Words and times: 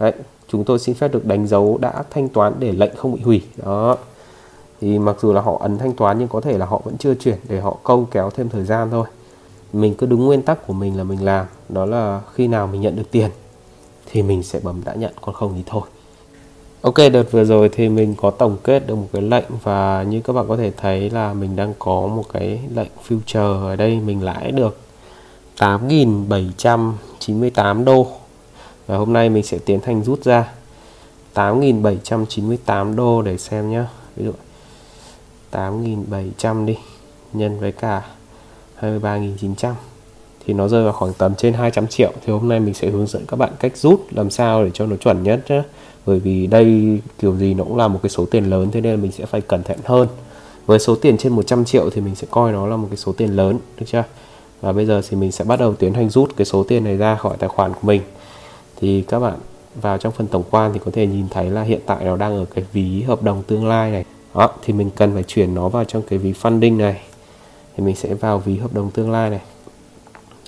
Đấy, 0.00 0.12
chúng 0.48 0.64
tôi 0.64 0.78
xin 0.78 0.94
phép 0.94 1.12
được 1.12 1.24
đánh 1.24 1.46
dấu 1.46 1.78
đã 1.80 2.02
thanh 2.10 2.28
toán 2.28 2.52
để 2.58 2.72
lệnh 2.72 2.96
không 2.96 3.14
bị 3.14 3.22
hủy. 3.22 3.42
Đó. 3.56 3.96
Thì 4.80 4.98
mặc 4.98 5.16
dù 5.20 5.32
là 5.32 5.40
họ 5.40 5.58
ấn 5.60 5.78
thanh 5.78 5.92
toán 5.92 6.18
nhưng 6.18 6.28
có 6.28 6.40
thể 6.40 6.58
là 6.58 6.66
họ 6.66 6.80
vẫn 6.84 6.98
chưa 6.98 7.14
chuyển 7.14 7.38
để 7.48 7.60
họ 7.60 7.76
câu 7.84 8.08
kéo 8.10 8.30
thêm 8.30 8.48
thời 8.48 8.64
gian 8.64 8.90
thôi. 8.90 9.06
Mình 9.72 9.94
cứ 9.94 10.06
đúng 10.06 10.26
nguyên 10.26 10.42
tắc 10.42 10.66
của 10.66 10.72
mình 10.72 10.96
là 10.96 11.04
mình 11.04 11.24
làm 11.24 11.46
đó 11.68 11.86
là 11.86 12.20
khi 12.34 12.48
nào 12.48 12.66
mình 12.66 12.80
nhận 12.80 12.96
được 12.96 13.10
tiền 13.10 13.30
thì 14.06 14.22
mình 14.22 14.42
sẽ 14.42 14.60
bấm 14.62 14.82
đã 14.84 14.94
nhận 14.94 15.12
còn 15.20 15.34
không 15.34 15.52
thì 15.56 15.62
thôi. 15.66 15.82
Ok 16.80 16.94
đợt 17.12 17.24
vừa 17.30 17.44
rồi 17.44 17.68
thì 17.72 17.88
mình 17.88 18.14
có 18.14 18.30
tổng 18.30 18.56
kết 18.62 18.86
được 18.86 18.94
một 18.94 19.08
cái 19.12 19.22
lệnh 19.22 19.44
và 19.62 20.02
như 20.02 20.20
các 20.20 20.32
bạn 20.32 20.44
có 20.48 20.56
thể 20.56 20.72
thấy 20.76 21.10
là 21.10 21.32
mình 21.32 21.56
đang 21.56 21.74
có 21.78 22.06
một 22.06 22.24
cái 22.32 22.60
lệnh 22.74 22.90
future 23.08 23.68
ở 23.68 23.76
đây 23.76 24.00
mình 24.00 24.22
lãi 24.22 24.52
được 24.52 24.76
8.798 25.58 27.84
đô 27.84 28.06
và 28.88 28.96
hôm 28.96 29.12
nay 29.12 29.30
mình 29.30 29.42
sẽ 29.42 29.58
tiến 29.58 29.80
hành 29.84 30.04
rút 30.04 30.24
ra 30.24 30.52
8.798 31.34 32.94
đô 32.94 33.22
để 33.22 33.38
xem 33.38 33.70
nhé 33.70 33.82
ví 34.16 34.24
dụ 34.24 34.32
8.700 35.52 36.66
đi, 36.66 36.76
nhân 37.32 37.60
với 37.60 37.72
cả 37.72 38.02
23.900 38.80 39.72
thì 40.46 40.54
nó 40.54 40.68
rơi 40.68 40.84
vào 40.84 40.92
khoảng 40.92 41.12
tầm 41.14 41.34
trên 41.34 41.54
200 41.54 41.86
triệu. 41.86 42.12
Thì 42.26 42.32
hôm 42.32 42.48
nay 42.48 42.60
mình 42.60 42.74
sẽ 42.74 42.90
hướng 42.90 43.06
dẫn 43.06 43.26
các 43.26 43.36
bạn 43.36 43.52
cách 43.60 43.76
rút, 43.76 44.06
làm 44.10 44.30
sao 44.30 44.64
để 44.64 44.70
cho 44.74 44.86
nó 44.86 44.96
chuẩn 44.96 45.22
nhất 45.22 45.40
nhé 45.48 45.62
bởi 46.06 46.18
vì 46.18 46.46
đây 46.46 46.98
kiểu 47.18 47.36
gì 47.36 47.54
nó 47.54 47.64
cũng 47.64 47.76
là 47.76 47.88
một 47.88 48.00
cái 48.02 48.10
số 48.10 48.26
tiền 48.26 48.44
lớn, 48.50 48.70
thế 48.72 48.80
nên 48.80 48.92
là 48.92 49.02
mình 49.02 49.12
sẽ 49.12 49.26
phải 49.26 49.40
cẩn 49.40 49.62
thận 49.62 49.78
hơn. 49.84 50.08
Với 50.66 50.78
số 50.78 50.94
tiền 50.94 51.18
trên 51.18 51.32
100 51.32 51.64
triệu 51.64 51.90
thì 51.90 52.00
mình 52.00 52.14
sẽ 52.14 52.26
coi 52.30 52.52
nó 52.52 52.66
là 52.66 52.76
một 52.76 52.86
cái 52.90 52.96
số 52.96 53.12
tiền 53.12 53.36
lớn, 53.36 53.58
được 53.78 53.86
chưa? 53.86 54.04
Và 54.60 54.72
bây 54.72 54.86
giờ 54.86 55.02
thì 55.08 55.16
mình 55.16 55.32
sẽ 55.32 55.44
bắt 55.44 55.60
đầu 55.60 55.74
tiến 55.74 55.94
hành 55.94 56.10
rút 56.10 56.36
cái 56.36 56.44
số 56.44 56.64
tiền 56.64 56.84
này 56.84 56.96
ra 56.96 57.14
khỏi 57.14 57.36
tài 57.38 57.48
khoản 57.48 57.72
của 57.72 57.80
mình 57.82 58.02
thì 58.80 59.02
các 59.08 59.18
bạn 59.18 59.38
vào 59.74 59.98
trong 59.98 60.12
phần 60.12 60.26
tổng 60.26 60.44
quan 60.50 60.72
thì 60.72 60.80
có 60.84 60.90
thể 60.90 61.06
nhìn 61.06 61.28
thấy 61.28 61.50
là 61.50 61.62
hiện 61.62 61.80
tại 61.86 62.04
nó 62.04 62.16
đang 62.16 62.36
ở 62.36 62.44
cái 62.44 62.64
ví 62.72 63.02
hợp 63.02 63.22
đồng 63.22 63.42
tương 63.42 63.68
lai 63.68 63.90
này. 63.90 64.04
Đó, 64.34 64.50
thì 64.62 64.72
mình 64.72 64.90
cần 64.96 65.14
phải 65.14 65.22
chuyển 65.22 65.54
nó 65.54 65.68
vào 65.68 65.84
trong 65.84 66.02
cái 66.02 66.18
ví 66.18 66.32
funding 66.32 66.76
này. 66.76 67.00
Thì 67.76 67.84
mình 67.84 67.96
sẽ 67.96 68.14
vào 68.14 68.38
ví 68.38 68.56
hợp 68.56 68.74
đồng 68.74 68.90
tương 68.90 69.10
lai 69.10 69.30
này. 69.30 69.40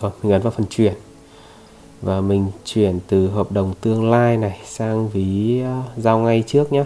Rồi, 0.01 0.11
mình 0.23 0.33
ấn 0.33 0.43
vào 0.43 0.51
phần 0.51 0.67
chuyển. 0.71 0.95
Và 2.03 2.21
mình 2.21 2.47
chuyển 2.65 2.99
từ 3.09 3.29
hợp 3.29 3.53
đồng 3.53 3.75
tương 3.81 4.11
lai 4.11 4.37
này 4.37 4.61
sang 4.65 5.09
ví 5.09 5.61
ờ, 5.61 5.83
giao 5.97 6.19
ngay 6.19 6.45
trước 6.47 6.73
nhé 6.73 6.85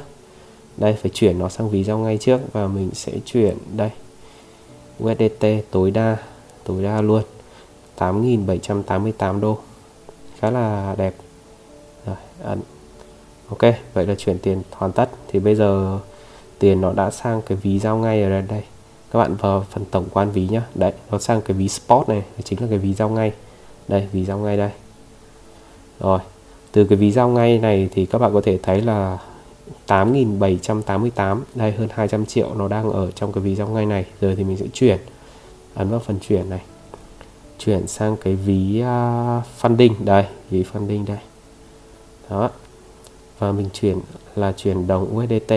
đây, 0.76 0.96
phải 1.02 1.10
chuyển 1.14 1.38
nó 1.38 1.48
sang 1.48 1.70
ví 1.70 1.84
giao 1.84 1.98
ngay 1.98 2.18
trước 2.18 2.40
và 2.52 2.66
mình 2.66 2.90
sẽ 2.92 3.12
chuyển, 3.24 3.56
đây 3.76 3.90
USDT 5.02 5.46
tối 5.70 5.90
đa 5.90 6.16
tối 6.64 6.82
đa 6.82 7.00
luôn 7.00 7.22
8.788 7.98 9.40
đô. 9.40 9.58
Khá 10.38 10.50
là 10.50 10.94
đẹp 10.98 11.14
ấn 12.42 12.60
ok 13.48 13.74
vậy 13.94 14.06
là 14.06 14.14
chuyển 14.14 14.38
tiền 14.38 14.62
hoàn 14.72 14.92
tất. 14.92 15.10
Thì 15.28 15.38
bây 15.38 15.54
giờ 15.54 15.98
tiền 16.58 16.80
nó 16.80 16.92
đã 16.92 17.10
sang 17.10 17.42
cái 17.42 17.58
ví 17.62 17.78
giao 17.78 17.98
ngay 17.98 18.22
ở 18.22 18.30
đây, 18.30 18.42
đây. 18.42 18.62
các 19.10 19.18
bạn 19.18 19.34
vào 19.34 19.66
phần 19.70 19.84
tổng 19.90 20.06
quan 20.12 20.30
ví 20.30 20.48
nhá. 20.48 20.62
Đấy 20.74 20.92
nó 21.10 21.18
sang 21.18 21.40
cái 21.42 21.56
ví 21.56 21.68
spot 21.68 22.08
này. 22.08 22.22
Chính 22.44 22.60
là 22.60 22.66
cái 22.70 22.78
ví 22.78 22.94
giao 22.94 23.08
ngay. 23.08 23.32
Đây 23.88 24.08
ví 24.12 24.24
giao 24.24 24.38
ngay 24.38 24.56
đây. 24.56 24.70
Rồi 26.00 26.18
từ 26.72 26.84
cái 26.84 26.98
ví 26.98 27.12
giao 27.12 27.28
ngay 27.28 27.58
này 27.58 27.88
thì 27.92 28.06
các 28.06 28.18
bạn 28.18 28.34
có 28.34 28.40
thể 28.44 28.58
thấy 28.62 28.80
là 28.80 29.18
8.788 29.86 31.40
đây 31.54 31.72
hơn 31.72 31.88
200 31.92 32.26
triệu 32.26 32.54
nó 32.54 32.68
đang 32.68 32.90
ở 32.90 33.10
trong 33.10 33.32
cái 33.32 33.44
ví 33.44 33.54
giao 33.54 33.68
ngay 33.68 33.86
này. 33.86 34.04
Giờ 34.20 34.34
thì 34.36 34.44
mình 34.44 34.56
sẽ 34.56 34.66
chuyển. 34.72 34.98
Ấn 35.74 35.90
vào 35.90 36.00
phần 36.00 36.18
chuyển 36.28 36.50
này. 36.50 36.60
Chuyển 37.58 37.86
sang 37.86 38.16
cái 38.16 38.34
ví 38.34 38.82
uh, 38.82 39.44
funding. 39.60 39.94
Đây 40.04 40.24
ví 40.50 40.64
funding 40.72 41.06
đây 41.06 41.18
đó. 42.30 42.50
Và 43.38 43.52
mình 43.52 43.68
chuyển 43.72 44.00
là 44.36 44.52
chuyển 44.52 44.86
đồng 44.86 45.16
USDT 45.16 45.52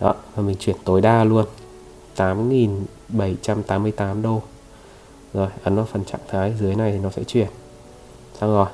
đó, 0.00 0.14
và 0.34 0.42
mình 0.42 0.56
chuyển 0.60 0.76
tối 0.84 1.00
đa 1.00 1.24
luôn. 1.24 1.46
8.788 2.16 4.22
đô. 4.22 4.42
Rồi, 5.34 5.48
ấn 5.62 5.76
vào 5.76 5.86
phần 5.92 6.04
trạng 6.04 6.20
thái 6.28 6.54
dưới 6.60 6.74
này 6.74 6.92
thì 6.92 6.98
nó 6.98 7.10
sẽ 7.10 7.24
chuyển. 7.24 7.48
Xong 8.40 8.50
rồi. 8.50 8.66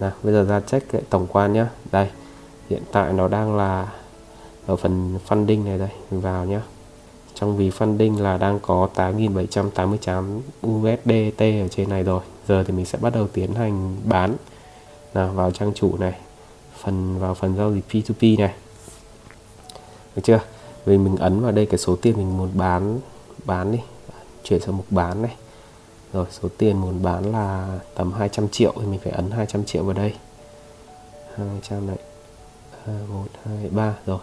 Nào, 0.00 0.12
bây 0.22 0.32
giờ 0.32 0.44
ra 0.44 0.60
check 0.60 0.94
lại 0.94 1.02
tổng 1.10 1.26
quan 1.32 1.52
nhá. 1.52 1.68
đây, 1.92 2.08
hiện 2.70 2.82
tại 2.92 3.12
nó 3.12 3.28
đang 3.28 3.56
là 3.56 3.92
ở 4.66 4.76
phần 4.76 5.18
funding 5.28 5.64
này 5.64 5.78
đây, 5.78 5.90
mình 6.10 6.20
vào 6.20 6.44
nhá. 6.44 6.62
trong 7.34 7.56
ví 7.56 7.70
funding 7.70 8.22
là 8.22 8.38
đang 8.38 8.60
có 8.60 8.88
8.788 8.94 10.40
USDT 10.66 11.40
ở 11.40 11.68
trên 11.70 11.88
này 11.88 12.02
rồi. 12.02 12.20
Giờ 12.48 12.64
thì 12.64 12.72
mình 12.72 12.86
sẽ 12.86 12.98
bắt 13.00 13.14
đầu 13.14 13.28
tiến 13.32 13.54
hành 13.54 13.96
bán 14.04 14.36
nào, 15.14 15.32
vào 15.32 15.50
trang 15.50 15.72
chủ 15.74 15.96
này. 15.98 16.12
Phần, 16.82 17.18
vào 17.18 17.34
phần 17.34 17.56
giao 17.56 17.74
dịch 17.74 17.84
P2P 17.90 18.38
này. 18.38 18.54
Được 20.16 20.22
chưa? 20.24 20.40
Vì 20.84 20.98
mình 20.98 21.16
ấn 21.16 21.40
vào 21.40 21.52
đây 21.52 21.66
cái 21.66 21.78
số 21.78 21.96
tiền 21.96 22.16
mình 22.16 22.38
muốn 22.38 22.50
bán 22.54 23.00
bán 23.44 23.72
đi. 23.72 23.78
Chuyển 24.44 24.60
sang 24.60 24.76
mục 24.76 24.86
bán 24.90 25.22
này. 25.22 25.34
Rồi, 26.12 26.26
số 26.30 26.48
tiền 26.58 26.80
muốn 26.80 27.02
bán 27.02 27.32
là 27.32 27.78
tầm 27.94 28.12
200 28.12 28.48
triệu 28.48 28.72
thì 28.80 28.86
mình 28.86 29.00
phải 29.04 29.12
ấn 29.12 29.30
200 29.30 29.64
triệu 29.64 29.84
vào 29.84 29.94
đây. 29.94 30.14
200 31.36 31.86
này. 31.86 31.96
1 32.86 33.24
2 33.44 33.68
3 33.70 33.94
rồi. 34.06 34.18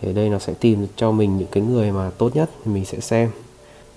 Thì 0.00 0.12
đây 0.12 0.28
nó 0.28 0.38
sẽ 0.38 0.54
tìm 0.60 0.86
cho 0.96 1.10
mình 1.10 1.38
những 1.38 1.48
cái 1.50 1.62
người 1.62 1.92
mà 1.92 2.10
tốt 2.18 2.36
nhất 2.36 2.50
thì 2.64 2.72
mình 2.72 2.84
sẽ 2.84 3.00
xem. 3.00 3.30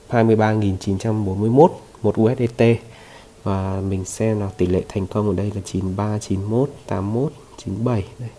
23.941 0.09 1.67
một 2.01 2.21
USDT 2.21 2.63
và 3.43 3.81
mình 3.87 4.05
xem 4.05 4.39
là 4.39 4.49
tỷ 4.57 4.65
lệ 4.65 4.83
thành 4.89 5.07
công 5.07 5.27
ở 5.29 5.35
đây 5.35 5.51
là 5.55 5.61
93 5.65 6.19
91 6.19 6.69
81 6.87 7.31
97 7.57 8.05
đây 8.19 8.29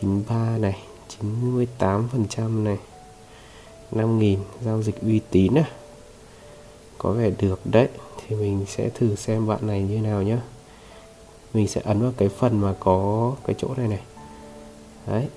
93 0.00 0.58
này 0.58 0.78
98% 1.78 2.64
này 2.64 2.78
5.000 3.92 4.36
giao 4.64 4.82
dịch 4.82 5.02
uy 5.02 5.20
tín 5.30 5.58
à 5.58 5.64
có 7.02 7.10
vẻ 7.12 7.30
được 7.38 7.60
đấy. 7.64 7.88
Thì 8.16 8.36
mình 8.36 8.64
sẽ 8.68 8.88
thử 8.88 9.14
xem 9.14 9.46
bạn 9.46 9.66
này 9.66 9.82
như 9.82 10.00
nào 10.00 10.22
nhá. 10.22 10.40
mình 11.54 11.68
sẽ 11.68 11.80
ấn 11.84 12.02
vào 12.02 12.12
cái 12.16 12.28
phần 12.28 12.60
mà 12.60 12.74
có 12.80 13.32
cái 13.46 13.56
chỗ 13.58 13.68
này 13.76 13.88
này. 13.88 14.00
Đấy. 15.06 15.28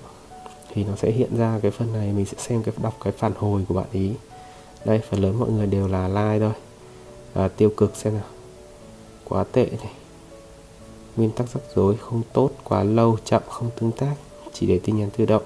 Thì 0.72 0.84
nó 0.84 0.96
sẽ 0.96 1.10
hiện 1.10 1.36
ra 1.36 1.58
cái 1.62 1.70
phần 1.70 1.92
này. 1.92 2.12
Mình 2.12 2.26
sẽ 2.26 2.36
xem 2.38 2.62
cái 2.62 2.74
đọc 2.82 2.96
cái 3.04 3.12
phản 3.12 3.32
hồi 3.36 3.64
của 3.68 3.74
bạn 3.74 3.86
ý. 3.92 4.12
Đây 4.84 5.00
phần 5.10 5.20
lớn 5.20 5.38
mọi 5.38 5.50
người 5.50 5.66
đều 5.66 5.88
là 5.88 6.08
like 6.08 6.38
thôi. 6.38 6.52
À, 7.34 7.48
tiêu 7.48 7.70
cực 7.76 7.96
xem 7.96 8.14
nào 8.14 8.35
quá 9.28 9.44
tệ 9.52 9.66
này. 9.82 9.92
Nguyên 11.16 11.30
tắc 11.30 11.48
rắc 11.54 11.62
rối 11.74 11.96
không 11.96 12.22
tốt 12.32 12.50
quá 12.64 12.82
lâu, 12.82 13.16
chậm 13.24 13.42
không 13.48 13.70
tương 13.80 13.92
tác, 13.92 14.14
chỉ 14.52 14.66
để 14.66 14.80
tin 14.84 14.96
nhắn 14.96 15.10
tự 15.16 15.26
động. 15.26 15.42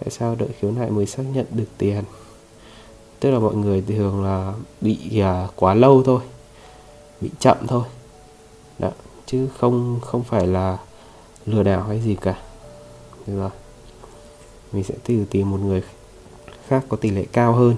Tại 0.00 0.10
sao 0.10 0.34
đợi 0.34 0.48
khiếu 0.60 0.70
nại 0.70 0.90
mới 0.90 1.06
xác 1.06 1.22
nhận 1.22 1.46
được 1.50 1.68
tiền? 1.78 2.04
Tức 3.20 3.30
là 3.30 3.38
mọi 3.38 3.54
người 3.54 3.82
thường 3.82 4.24
là 4.24 4.54
bị 4.80 5.20
à, 5.20 5.48
quá 5.56 5.74
lâu 5.74 6.02
thôi, 6.02 6.20
bị 7.20 7.30
chậm 7.38 7.56
thôi. 7.66 7.84
Đó, 8.78 8.90
chứ 9.26 9.48
không 9.58 10.00
không 10.02 10.22
phải 10.22 10.46
là 10.46 10.78
lừa 11.46 11.62
đảo 11.62 11.82
hay 11.82 12.00
gì 12.00 12.16
cả. 12.20 12.38
Được 13.26 13.38
rồi. 13.38 13.50
Mình 14.72 14.84
sẽ 14.84 14.94
từ 15.04 15.24
tìm 15.30 15.50
một 15.50 15.60
người 15.60 15.82
khác 16.66 16.84
có 16.88 16.96
tỷ 16.96 17.10
lệ 17.10 17.24
cao 17.32 17.52
hơn. 17.52 17.76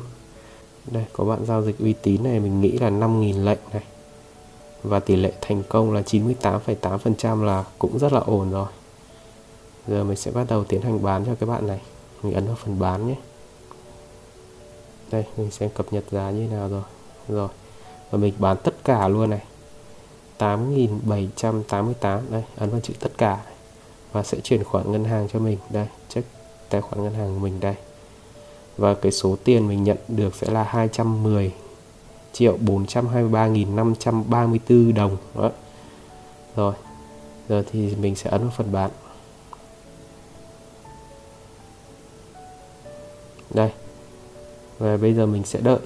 Đây, 0.90 1.04
có 1.12 1.24
bạn 1.24 1.46
giao 1.46 1.62
dịch 1.62 1.78
uy 1.78 1.92
tín 1.92 2.22
này, 2.22 2.40
mình 2.40 2.60
nghĩ 2.60 2.70
là 2.70 2.90
5.000 2.90 3.44
lệnh 3.44 3.58
này 3.72 3.82
và 4.82 5.00
tỷ 5.00 5.16
lệ 5.16 5.32
thành 5.40 5.62
công 5.68 5.92
là 5.92 6.00
98,8% 6.00 7.44
là 7.44 7.64
cũng 7.78 7.98
rất 7.98 8.12
là 8.12 8.20
ổn 8.20 8.50
rồi. 8.50 8.68
Giờ 9.86 10.04
mình 10.04 10.16
sẽ 10.16 10.30
bắt 10.30 10.46
đầu 10.48 10.64
tiến 10.64 10.82
hành 10.82 11.02
bán 11.02 11.24
cho 11.24 11.34
cái 11.40 11.48
bạn 11.48 11.66
này. 11.66 11.80
Mình 12.22 12.34
ấn 12.34 12.46
vào 12.46 12.56
phần 12.56 12.78
bán 12.78 13.08
nhé. 13.08 13.14
Đây 15.10 15.24
mình 15.36 15.50
xem 15.50 15.70
cập 15.74 15.92
nhật 15.92 16.04
giá 16.10 16.30
như 16.30 16.48
nào 16.48 16.68
rồi. 16.68 16.82
Rồi 17.28 17.48
và 18.10 18.18
mình 18.18 18.34
bán 18.38 18.56
tất 18.62 18.74
cả 18.84 19.08
luôn 19.08 19.30
này. 19.30 19.42
8.788 20.38 22.20
đây 22.30 22.42
ấn 22.56 22.70
vào 22.70 22.80
chữ 22.80 22.94
tất 23.00 23.18
cả 23.18 23.36
này. 23.44 23.54
và 24.12 24.22
sẽ 24.22 24.40
chuyển 24.40 24.64
khoản 24.64 24.92
ngân 24.92 25.04
hàng 25.04 25.28
cho 25.32 25.38
mình. 25.38 25.58
Đây 25.70 25.86
check 26.08 26.28
tài 26.68 26.80
khoản 26.80 27.04
ngân 27.04 27.14
hàng 27.14 27.34
của 27.34 27.40
mình 27.40 27.60
đây. 27.60 27.74
Và 28.76 28.94
cái 28.94 29.12
số 29.12 29.36
tiền 29.44 29.68
mình 29.68 29.84
nhận 29.84 29.96
được 30.08 30.34
sẽ 30.34 30.50
là 30.50 30.62
210 30.62 31.52
triệu 32.32 32.58
423.534 32.58 34.94
đồng. 34.94 35.16
Đó. 35.34 35.50
Rồi, 36.56 36.74
giờ 37.48 37.62
thì 37.72 37.94
mình 38.00 38.16
sẽ 38.16 38.30
ấn 38.30 38.40
vào 38.40 38.50
phần 38.56 38.72
bán 38.72 38.90
đây, 43.54 43.70
và 44.78 44.96
bây 44.96 45.14
giờ 45.14 45.26
mình 45.26 45.42
sẽ 45.44 45.60
đợi. 45.60 45.78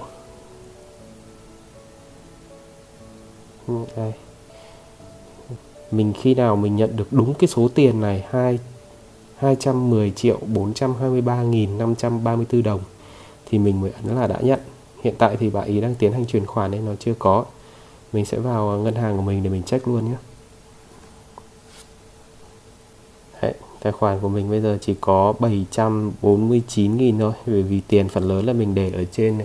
Ừ, 3.67 3.73
đây. 3.95 4.13
Mình 5.91 6.13
khi 6.21 6.33
nào 6.33 6.55
mình 6.55 6.75
nhận 6.75 6.97
được 6.97 7.07
đúng 7.11 7.33
cái 7.33 7.47
số 7.47 7.67
tiền 7.75 8.01
này, 8.01 8.25
hai 8.29 8.59
210 9.35 10.11
triệu 10.11 10.39
423.534 10.53 12.63
đồng, 12.63 12.81
thì 13.45 13.59
mình 13.59 13.81
mới 13.81 13.91
ấn 13.91 14.15
là 14.15 14.27
đã 14.27 14.39
nhận 14.41 14.59
hiện 15.03 15.13
tại 15.17 15.37
thì 15.39 15.49
bà 15.49 15.61
ý 15.61 15.81
đang 15.81 15.95
tiến 15.95 16.11
hành 16.11 16.25
chuyển 16.25 16.45
khoản 16.45 16.71
nên 16.71 16.85
nó 16.85 16.91
chưa 16.99 17.13
có. 17.19 17.45
Mình 18.13 18.25
sẽ 18.25 18.37
vào 18.37 18.69
ờ, 18.69 18.77
ngân 18.77 18.95
hàng 18.95 19.15
của 19.15 19.23
mình 19.23 19.43
để 19.43 19.49
mình 19.49 19.63
check 19.63 19.87
luôn 19.87 20.09
nhé. 20.09 20.17
Tài 23.85 23.91
khoản 23.91 24.19
của 24.19 24.29
mình 24.29 24.49
bây 24.49 24.61
giờ 24.61 24.77
chỉ 24.81 24.95
có 25.01 25.33
749.000 25.39 27.19
thôi, 27.19 27.33
bởi 27.47 27.63
vì 27.63 27.81
tiền 27.87 28.09
phần 28.09 28.23
lớn 28.23 28.45
là 28.45 28.53
mình 28.53 28.75
để 28.75 28.91
ở 28.95 29.03
trên 29.11 29.39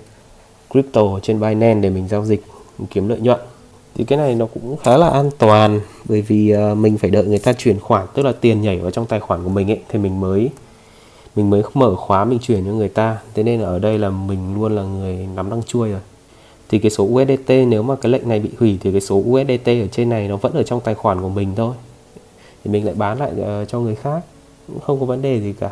crypto, 0.71 1.03
trên 1.23 1.41
Binance 1.41 1.81
để 1.81 1.91
mình 1.91 2.09
giao 2.09 2.25
dịch, 2.25 2.45
mình 2.79 2.89
kiếm 2.91 3.09
lợi 3.09 3.21
nhuận. 3.21 3.41
Thì 3.95 4.05
cái 4.05 4.19
này 4.19 4.35
nó 4.35 4.47
cũng 4.47 4.77
khá 4.77 4.97
là 4.97 5.09
an 5.09 5.31
toàn, 5.39 5.81
bởi 6.05 6.23
vì 6.23 6.51
ờ, 6.51 6.75
mình 6.75 6.99
phải 6.99 7.11
đợi 7.11 7.25
người 7.25 7.39
ta 7.39 7.53
chuyển 7.53 7.81
khoản, 7.81 8.07
tức 8.15 8.23
là 8.23 8.33
tiền 8.33 8.63
nhảy 8.63 8.79
vào 8.79 8.91
trong 8.91 9.07
tài 9.07 9.21
khoản 9.21 9.45
của 9.45 9.49
mình 9.49 9.71
ấy, 9.71 9.81
thì 9.89 9.99
mình 9.99 10.21
mới 10.21 10.51
mình 11.37 11.51
mới 11.51 11.63
mở 11.75 11.97
khóa 11.97 12.25
mình 12.25 12.39
chuyển 12.39 12.65
cho 12.65 12.73
người 12.73 12.89
ta. 12.89 13.19
Thế 13.35 13.43
nên 13.43 13.61
là 13.61 13.67
ở 13.67 13.79
đây 13.79 13.99
là 13.99 14.11
mình 14.11 14.55
luôn 14.55 14.77
là 14.77 14.83
người 14.83 15.29
nắm 15.35 15.51
đăng 15.51 15.63
chuôi 15.63 15.91
rồi. 15.91 16.01
Thì 16.69 16.79
cái 16.79 16.91
số 16.91 17.05
USDT 17.05 17.49
nếu 17.49 17.83
mà 17.83 17.97
cái 17.97 18.13
lệnh 18.13 18.29
này 18.29 18.41
bị 18.41 18.51
hủy 18.59 18.79
thì 18.81 18.93
cái 18.93 19.01
số 19.01 19.17
USDT 19.17 19.67
ở 19.67 19.87
trên 19.93 20.09
này 20.09 20.29
nó 20.29 20.37
vẫn 20.37 20.53
ở 20.53 20.63
trong 20.63 20.81
tài 20.81 20.95
khoản 20.95 21.23
của 21.23 21.29
mình 21.29 21.55
thôi. 21.57 21.75
Thì 22.65 22.71
mình 22.71 22.85
lại 22.85 22.95
bán 22.95 23.19
lại 23.19 23.33
uh, 23.63 23.69
cho 23.69 23.81
người 23.81 23.95
khác. 23.95 24.21
Cũng 24.67 24.81
không 24.81 25.01
có 25.01 25.07
vấn 25.07 25.23
đề 25.23 25.41
gì 25.41 25.53
cả. 25.61 25.71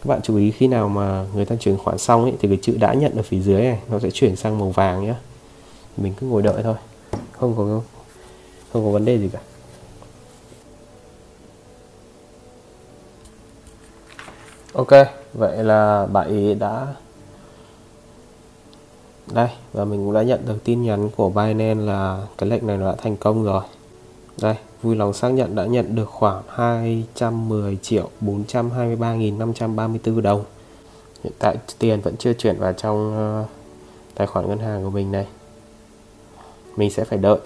Các 0.00 0.08
bạn 0.08 0.20
chú 0.22 0.36
ý 0.36 0.50
khi 0.50 0.68
nào 0.68 0.88
mà 0.88 1.26
người 1.34 1.44
ta 1.44 1.56
chuyển 1.56 1.76
khoản 1.76 1.98
xong 1.98 2.22
ấy, 2.22 2.32
thì 2.40 2.48
cái 2.48 2.58
chữ 2.62 2.76
đã 2.80 2.94
nhận 2.94 3.16
ở 3.16 3.22
phía 3.22 3.40
dưới 3.40 3.62
này 3.62 3.78
nó 3.90 3.98
sẽ 3.98 4.10
chuyển 4.10 4.36
sang 4.36 4.58
màu 4.58 4.70
vàng 4.70 5.04
nhé 5.04 5.14
mình 5.96 6.12
cứ 6.20 6.26
ngồi 6.26 6.42
đợi 6.42 6.62
thôi. 6.62 6.74
Không 7.32 7.54
có 7.56 7.80
không 8.72 8.84
có 8.84 8.90
vấn 8.90 9.04
đề 9.04 9.18
gì 9.18 9.28
cả. 9.32 9.38
Ok, 14.72 14.90
vậy 15.34 15.64
là 15.64 16.06
bạn 16.06 16.58
đã 16.58 16.86
đây, 19.32 19.48
và 19.72 19.84
mình 19.84 20.04
cũng 20.04 20.14
đã 20.14 20.22
nhận 20.22 20.40
được 20.46 20.64
tin 20.64 20.82
nhắn 20.82 21.08
của 21.16 21.28
Binance 21.28 21.74
là 21.74 22.22
cái 22.38 22.50
lệnh 22.50 22.66
này 22.66 22.76
nó 22.76 22.90
đã 22.90 22.96
thành 23.02 23.16
công 23.16 23.44
rồi. 23.44 23.62
Đây, 24.42 24.54
vui 24.82 24.96
lòng 24.96 25.12
xác 25.12 25.28
nhận 25.28 25.54
đã 25.54 25.66
nhận 25.66 25.94
được 25.94 26.08
khoảng 26.08 26.42
210 26.48 27.78
triệu 27.82 28.10
423.534 28.20 30.20
đồng. 30.20 30.44
Hiện 31.24 31.32
tại 31.38 31.56
tiền 31.78 32.00
vẫn 32.00 32.16
chưa 32.16 32.32
chuyển 32.32 32.58
vào 32.58 32.72
trong 32.72 33.16
ờ, 33.16 33.44
tài 34.14 34.26
khoản 34.26 34.48
ngân 34.48 34.58
hàng 34.58 34.84
của 34.84 34.90
mình 34.90 35.12
này. 35.12 35.26
Mình 36.76 36.90
sẽ 36.90 37.04
phải 37.04 37.18
đợi. 37.18 37.38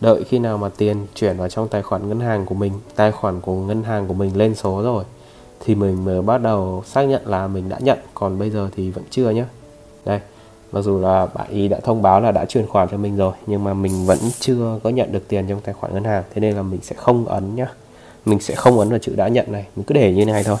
Đợi 0.00 0.24
khi 0.24 0.38
nào 0.38 0.58
mà 0.58 0.68
tiền 0.68 1.06
chuyển 1.14 1.36
vào 1.36 1.48
trong 1.48 1.68
tài 1.68 1.82
khoản 1.82 2.08
ngân 2.08 2.20
hàng 2.20 2.46
của 2.46 2.54
mình, 2.54 2.72
tài 2.96 3.12
khoản 3.12 3.40
của 3.40 3.54
ngân 3.54 3.82
hàng 3.82 4.08
của 4.08 4.14
mình 4.14 4.36
lên 4.36 4.54
số 4.54 4.82
rồi 4.82 5.04
thì 5.60 5.74
mình 5.74 6.04
mới 6.04 6.22
bắt 6.22 6.42
đầu 6.42 6.82
xác 6.86 7.02
nhận 7.02 7.22
là 7.24 7.46
mình 7.46 7.68
đã 7.68 7.78
nhận 7.80 7.98
còn 8.14 8.38
bây 8.38 8.50
giờ 8.50 8.68
thì 8.76 8.90
vẫn 8.90 9.04
chưa 9.10 9.30
nhé 9.30 9.44
đây 10.04 10.20
mặc 10.72 10.82
dù 10.82 10.98
là 10.98 11.26
bạn 11.26 11.50
ý 11.50 11.68
đã 11.68 11.80
thông 11.80 12.02
báo 12.02 12.20
là 12.20 12.32
đã 12.32 12.44
chuyển 12.44 12.66
khoản 12.66 12.88
cho 12.88 12.96
mình 12.96 13.16
rồi 13.16 13.32
nhưng 13.46 13.64
mà 13.64 13.74
mình 13.74 14.06
vẫn 14.06 14.18
chưa 14.38 14.78
có 14.82 14.90
nhận 14.90 15.12
được 15.12 15.28
tiền 15.28 15.46
trong 15.48 15.60
tài 15.60 15.74
khoản 15.74 15.94
ngân 15.94 16.04
hàng 16.04 16.22
thế 16.34 16.40
nên 16.40 16.56
là 16.56 16.62
mình 16.62 16.80
sẽ 16.82 16.96
không 16.96 17.26
ấn 17.26 17.54
nhá. 17.56 17.66
Mình 18.24 18.40
sẽ 18.40 18.54
không 18.54 18.78
ấn 18.78 18.90
vào 18.90 18.98
chữ 18.98 19.14
đã 19.16 19.28
nhận 19.28 19.52
này 19.52 19.66
mình 19.76 19.84
cứ 19.84 19.94
để 19.94 20.12
như 20.14 20.24
này 20.24 20.44
thôi. 20.44 20.56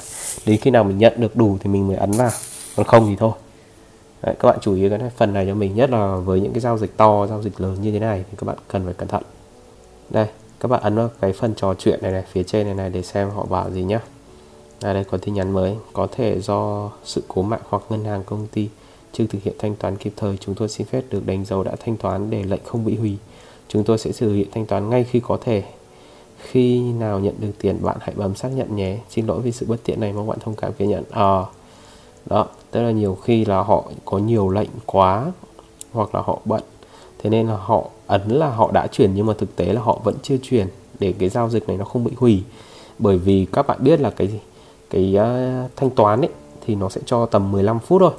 Đến 0.46 0.60
khi 0.60 0.70
nào 0.70 0.84
mình 0.84 0.98
nhận 0.98 1.12
được 1.16 1.36
đủ 1.36 1.56
thì 1.60 1.70
mình 1.70 1.88
mới 1.88 1.96
ấn 1.96 2.10
vào 2.10 2.30
còn 2.76 2.86
không 2.86 3.06
thì 3.06 3.16
thôi. 3.16 3.32
Đấy, 4.22 4.34
các 4.38 4.48
bạn 4.48 4.58
chú 4.60 4.74
ý 4.74 4.88
cái 4.88 4.98
này, 4.98 5.10
phần 5.16 5.34
này 5.34 5.46
cho 5.46 5.54
mình 5.54 5.74
nhất 5.74 5.90
là 5.90 6.16
với 6.16 6.40
những 6.40 6.52
cái 6.52 6.60
giao 6.60 6.78
dịch 6.78 6.96
to 6.96 7.26
giao 7.26 7.42
dịch 7.42 7.60
lớn 7.60 7.76
như 7.82 7.92
thế 7.92 7.98
này 7.98 8.24
thì 8.30 8.36
các 8.38 8.44
bạn 8.44 8.56
cần 8.68 8.84
phải 8.84 8.94
cẩn 8.94 9.08
thận. 9.08 9.22
Đây 10.10 10.26
các 10.60 10.68
bạn 10.68 10.82
ấn 10.82 10.96
vào 10.96 11.08
cái 11.20 11.32
phần 11.32 11.54
trò 11.56 11.74
chuyện 11.74 11.98
này 12.02 12.12
này 12.12 12.24
phía 12.32 12.42
trên 12.42 12.66
này 12.66 12.74
này 12.74 12.90
để 12.90 13.02
xem 13.02 13.30
họ 13.30 13.46
bảo 13.50 13.70
gì 13.70 13.82
nhá. 13.82 14.00
À 14.82 14.92
đây 14.92 15.04
có 15.04 15.18
tin 15.18 15.34
nhắn 15.34 15.52
mới. 15.52 15.76
Có 15.92 16.06
thể 16.12 16.40
do 16.40 16.90
sự 17.04 17.22
cố 17.28 17.42
mạng 17.42 17.60
hoặc 17.68 17.82
ngân 17.88 18.04
hàng 18.04 18.22
công 18.26 18.46
ty 18.46 18.68
chưa 19.12 19.26
thực 19.26 19.42
hiện 19.42 19.54
thanh 19.58 19.76
toán 19.76 19.96
kịp 19.96 20.12
thời 20.16 20.36
chúng 20.36 20.54
tôi 20.54 20.68
xin 20.68 20.86
phép 20.86 21.04
được 21.10 21.26
đánh 21.26 21.44
dấu 21.44 21.62
đã 21.62 21.76
thanh 21.84 21.96
toán 21.96 22.30
để 22.30 22.42
lệnh 22.42 22.60
không 22.64 22.84
bị 22.84 22.96
hủy. 22.96 23.16
Chúng 23.68 23.84
tôi 23.84 23.98
sẽ 23.98 24.12
thực 24.12 24.34
hiện 24.34 24.48
thanh 24.52 24.66
toán 24.66 24.90
ngay 24.90 25.04
khi 25.04 25.20
có 25.20 25.38
thể. 25.40 25.62
Khi 26.38 26.80
nào 26.80 27.20
nhận 27.20 27.34
được 27.40 27.50
tiền 27.58 27.78
bạn 27.82 27.96
hãy 28.00 28.14
bấm 28.16 28.34
xác 28.34 28.48
nhận 28.48 28.76
nhé. 28.76 28.98
Xin 29.10 29.26
lỗi 29.26 29.40
vì 29.40 29.52
sự 29.52 29.66
bất 29.66 29.76
tiện 29.84 30.00
này 30.00 30.12
mong 30.12 30.26
bạn 30.26 30.38
thông 30.40 30.54
cảm 30.54 30.72
ghi 30.78 30.86
nhận. 30.86 31.04
À, 31.10 31.42
đó 32.26 32.46
tức 32.70 32.82
là 32.82 32.90
nhiều 32.90 33.14
khi 33.14 33.44
là 33.44 33.62
họ 33.62 33.84
có 34.04 34.18
nhiều 34.18 34.48
lệnh 34.48 34.70
quá 34.86 35.32
hoặc 35.92 36.14
là 36.14 36.20
họ 36.20 36.38
bận. 36.44 36.62
Thế 37.18 37.30
nên 37.30 37.48
là 37.48 37.56
họ 37.56 37.84
ấn 38.06 38.28
là 38.28 38.50
họ 38.50 38.70
đã 38.72 38.86
chuyển 38.86 39.14
nhưng 39.14 39.26
mà 39.26 39.34
thực 39.38 39.56
tế 39.56 39.72
là 39.72 39.80
họ 39.80 40.00
vẫn 40.04 40.14
chưa 40.22 40.36
chuyển 40.42 40.66
để 40.98 41.14
cái 41.18 41.28
giao 41.28 41.50
dịch 41.50 41.68
này 41.68 41.76
nó 41.76 41.84
không 41.84 42.04
bị 42.04 42.12
hủy. 42.16 42.42
Bởi 42.98 43.18
vì 43.18 43.46
các 43.52 43.66
bạn 43.66 43.78
biết 43.80 44.00
là 44.00 44.10
cái 44.10 44.28
gì 44.28 44.38
cái 44.90 45.16
uh, 45.16 45.70
thanh 45.76 45.90
toán 45.90 46.20
ấy 46.20 46.30
thì 46.66 46.74
nó 46.74 46.88
sẽ 46.88 47.00
cho 47.04 47.26
tầm 47.26 47.52
15 47.52 47.78
phút 47.78 48.00
thôi. 48.00 48.12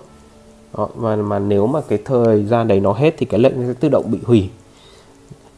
Đó, 0.78 0.90
mà 0.96 1.16
mà 1.16 1.40
nếu 1.40 1.68
mà 1.68 1.82
cái 1.82 2.00
thời 2.06 2.46
gian 2.46 2.68
đấy 2.68 2.80
nó 2.80 2.94
hết 2.94 3.16
thì 3.18 3.26
cái 3.26 3.40
lệnh 3.40 3.68
sẽ 3.68 3.74
tự 3.80 3.90
động 3.90 4.12
bị 4.12 4.20
hủy. 4.26 4.50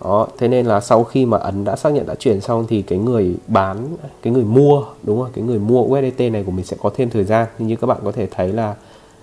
Đó 0.03 0.27
thế 0.37 0.47
nên 0.47 0.65
là 0.65 0.79
sau 0.79 1.03
khi 1.03 1.25
mà 1.25 1.37
ấn 1.37 1.63
đã 1.63 1.75
xác 1.75 1.89
nhận 1.89 2.05
đã 2.05 2.15
chuyển 2.15 2.41
xong 2.41 2.65
thì 2.69 2.81
cái 2.81 2.99
người 2.99 3.35
bán 3.47 3.87
cái 4.21 4.33
người 4.33 4.43
mua 4.43 4.85
đúng 5.03 5.21
không? 5.21 5.31
Cái 5.33 5.43
người 5.43 5.59
mua 5.59 5.81
USDT 5.81 6.19
này 6.19 6.43
của 6.45 6.51
mình 6.51 6.65
sẽ 6.65 6.77
có 6.81 6.91
thêm 6.95 7.09
thời 7.09 7.23
gian. 7.23 7.47
Như 7.57 7.75
các 7.75 7.87
bạn 7.87 7.97
có 8.03 8.11
thể 8.11 8.27
thấy 8.31 8.53
là 8.53 8.75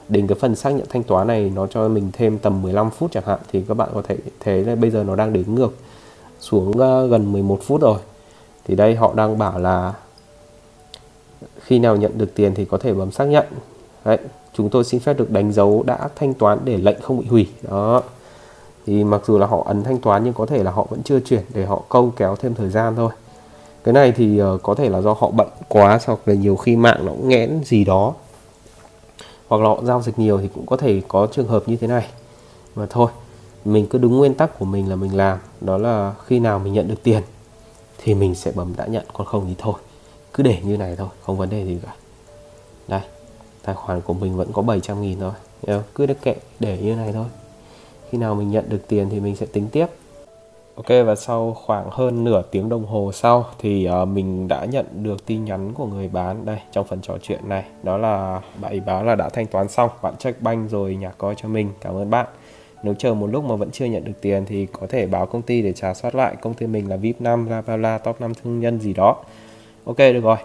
đến 0.09 0.27
cái 0.27 0.39
phần 0.41 0.57
xác 0.57 0.71
nhận 0.71 0.87
thanh 0.89 1.03
toán 1.03 1.27
này 1.27 1.53
nó 1.55 1.67
cho 1.67 1.89
mình 1.89 2.11
thêm 2.13 2.39
tầm 2.39 2.63
15 2.63 2.91
phút 2.91 3.13
chẳng 3.13 3.25
hạn 3.27 3.39
thì 3.53 3.65
các 3.69 3.75
bạn 3.75 3.89
có 3.95 4.03
thể 4.03 4.17
thấy 4.41 4.65
là 4.65 4.75
bây 4.75 4.91
giờ 4.91 5.05
nó 5.05 5.17
đang 5.17 5.33
đến 5.33 5.55
ngược 5.55 5.75
xuống 6.41 6.81
à, 6.81 7.03
gần 7.03 7.33
11 7.33 7.59
phút 7.63 7.81
rồi. 7.81 7.99
Thì 8.65 8.77
đây 8.77 8.95
họ 8.95 9.13
đang 9.17 9.39
bảo 9.39 9.59
là 9.59 9.95
khi 11.61 11.79
nào 11.79 11.97
nhận 11.97 12.19
được 12.19 12.35
tiền 12.35 12.55
thì 12.55 12.65
có 12.65 12.79
thể 12.79 12.93
bấm 12.95 13.11
xác 13.11 13.25
nhận. 13.25 13.47
Đấy 14.05 14.19
chúng 14.53 14.71
tôi 14.71 14.85
xin 14.85 15.01
phép 15.01 15.19
được 15.19 15.31
đánh 15.31 15.53
dấu 15.53 15.83
đã 15.87 16.09
thanh 16.17 16.35
toán 16.35 16.59
để 16.65 16.77
lệnh 16.77 17.01
không 17.01 17.19
bị 17.19 17.27
hủy. 17.27 17.49
Đó. 17.62 18.03
Thì 18.87 19.05
mặc 19.05 19.23
dù 19.27 19.39
là 19.39 19.47
họ 19.47 19.62
ấn 19.67 19.85
thanh 19.85 19.99
toán 19.99 20.25
nhưng 20.25 20.35
có 20.35 20.47
thể 20.47 20.62
là 20.62 20.71
họ 20.71 20.87
vẫn 20.91 21.03
chưa 21.03 21.21
chuyển 21.21 21.43
để 21.55 21.65
họ 21.67 21.83
câu 21.89 22.12
kéo 22.17 22.37
thêm 22.37 22.55
thời 22.55 22.69
gian 22.69 22.97
thôi. 22.97 23.12
Cái 23.85 23.95
này 23.95 24.12
thì 24.12 24.43
uh, 24.43 24.62
có 24.62 24.75
thể 24.75 24.89
là 24.89 25.01
do 25.01 25.12
họ 25.12 25.31
bận 25.31 25.49
quá 25.69 25.99
hoặc 26.07 26.19
là 26.27 26.35
nhiều 26.35 26.57
khi 26.57 26.77
mạng 26.77 27.07
nó 27.07 27.12
cũng 27.12 27.29
nghẽn 27.29 27.61
gì 27.65 27.85
đó. 27.85 28.15
Hoặc 29.49 29.63
là 29.63 29.69
họ 29.69 29.81
giao 29.85 30.03
dịch 30.03 30.19
nhiều 30.19 30.39
thì 30.39 30.49
cũng 30.55 30.67
có 30.67 30.77
thể 30.77 31.03
có 31.09 31.27
trường 31.33 31.49
hợp 31.49 31.63
như 31.67 31.77
thế 31.77 31.87
này. 31.87 32.06
Mà 32.75 32.87
thôi 32.91 33.11
mình 33.65 33.87
cứ 33.87 33.99
đúng 33.99 34.19
nguyên 34.19 34.35
tắc 34.35 34.59
của 34.59 34.65
mình 34.65 34.89
là 34.89 34.97
mình 34.97 35.17
làm. 35.17 35.39
Đó 35.61 35.79
là 35.79 36.15
khi 36.27 36.41
nào 36.41 36.59
mình 36.59 36.73
nhận 36.73 36.89
được 36.89 37.03
tiền 37.03 37.23
thì 37.99 38.15
mình 38.15 38.35
sẽ 38.35 38.53
bấm 38.55 38.73
đã 38.77 38.87
nhận 38.87 39.05
còn 39.13 39.27
không 39.27 39.45
thì 39.49 39.55
thôi 39.59 39.75
cứ 40.35 40.43
để 40.43 40.59
như 40.65 40.77
này 40.77 40.97
thôi 40.97 41.09
không 41.23 41.37
vấn 41.37 41.50
đề 41.50 41.65
gì 41.65 41.79
cả. 41.82 41.94
Đây 42.88 43.00
tài 43.62 43.75
khoản 43.75 44.00
của 44.00 44.15
mình 44.15 44.37
vẫn 44.37 44.53
có 44.53 44.62
700 44.62 45.03
nghìn 45.03 45.19
thôi. 45.21 45.82
Cứ 45.94 46.06
để 46.06 46.15
kệ 46.23 46.35
để 46.61 46.79
như 46.82 46.94
này 46.94 47.12
thôi. 47.12 47.27
Khi 48.11 48.19
nào 48.19 48.35
mình 48.35 48.50
nhận 48.50 48.69
được 48.69 48.88
tiền 48.88 49.09
thì 49.11 49.21
mình 49.21 49.37
sẽ 49.37 49.47
tính 49.47 49.69
tiếp. 49.73 49.87
Ok 50.75 50.88
và 51.06 51.15
sau 51.15 51.56
khoảng 51.67 51.91
hơn 51.91 52.25
nửa 52.25 52.43
tiếng 52.50 52.69
đồng 52.69 52.87
hồ 52.87 53.11
sau 53.15 53.47
thì 53.59 53.88
uh, 54.03 54.09
mình 54.09 54.49
đã 54.49 54.65
nhận 54.65 54.87
được 54.93 55.27
tin 55.27 55.44
nhắn 55.44 55.73
của 55.75 55.87
người 55.87 56.09
bán 56.09 56.44
đây 56.44 56.59
trong 56.73 56.87
phần 56.87 57.01
trò 57.03 57.19
chuyện 57.22 57.49
này. 57.49 57.65
Đó 57.82 57.96
là 57.96 58.41
bạn 58.60 58.72
ấy 58.72 58.81
báo 58.81 59.05
là 59.05 59.15
đã 59.15 59.29
thanh 59.29 59.46
toán 59.46 59.69
xong 59.69 59.91
bạn 60.03 60.17
check 60.17 60.43
banh 60.43 60.69
rồi 60.69 60.96
nhả 60.96 61.10
coi 61.19 61.34
cho 61.34 61.49
mình. 61.49 61.70
Cảm 61.81 61.96
ơn 61.96 62.10
bạn. 62.10 62.27
Nếu 62.82 62.94
chờ 62.94 63.15
một 63.15 63.27
lúc 63.27 63.44
mà 63.44 63.56
vẫn 63.56 63.70
chưa 63.70 63.84
nhận 63.84 64.05
được 64.05 64.20
tiền 64.20 64.44
thì 64.46 64.67
có 64.67 64.87
thể 64.87 65.06
báo 65.06 65.27
công 65.27 65.43
ty 65.43 65.63
để 65.63 65.72
trả 65.72 65.94
soát 65.94 66.15
lại. 66.15 66.37
Công 66.41 66.55
ty 66.55 66.67
mình 66.67 66.89
là 66.89 66.96
VIP 66.96 67.20
5 67.20 67.46
la 67.46 67.60
bla 67.60 67.77
bla 67.77 67.99
top 67.99 68.20
5 68.20 68.34
thương 68.34 68.60
nhân 68.60 68.81
gì 68.81 68.93
đó. 68.93 69.17
Ok, 69.91 69.99
được 69.99 70.20
rồi. 70.20 70.37